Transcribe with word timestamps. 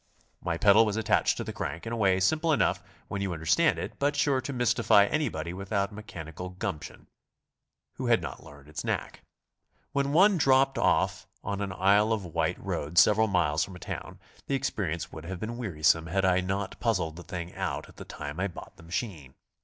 My 0.43 0.57
pedal 0.57 0.83
was 0.83 0.97
attached 0.97 1.37
to 1.37 1.43
the 1.43 1.53
crank 1.53 1.85
in 1.85 1.93
a 1.93 1.95
way 1.95 2.19
simple 2.19 2.51
enough 2.51 2.81
when 3.07 3.21
you 3.21 3.33
understand 3.33 3.77
it, 3.77 3.99
but 3.99 4.15
sure 4.15 4.41
to 4.41 4.51
mystify 4.51 5.05
anybody 5.05 5.53
without 5.53 5.91
mechanical 5.91 6.53
''gumption" 6.55 7.05
who 7.97 8.07
had 8.07 8.23
102 8.23 8.23
GOING 8.23 8.23
ABROAD? 8.23 8.23
not 8.23 8.43
learned 8.57 8.69
its 8.69 8.83
knack. 8.83 9.21
Wh 9.95 9.99
en 9.99 10.11
one 10.11 10.37
dropped 10.39 10.79
off 10.79 11.27
on 11.43 11.61
an 11.61 11.71
Isle 11.71 12.11
of 12.13 12.25
Wight 12.25 12.57
road 12.59 12.97
several 12.97 13.27
miles 13.27 13.63
from 13.63 13.75
a 13.75 13.79
town, 13.79 14.17
the 14.47 14.55
experience 14.55 15.11
would 15.11 15.25
have 15.25 15.39
been 15.39 15.55
wearisome 15.57 16.07
had 16.07 16.25
I 16.25 16.41
not 16.41 16.79
puzzled 16.79 17.15
the 17.15 17.23
thing 17.23 17.53
out 17.53 17.87
at 17.87 17.97
the 17.97 18.03
time 18.05 18.39
I 18.39 18.47
bought 18.47 18.77
the 18.77 18.81
machine. 18.81 19.35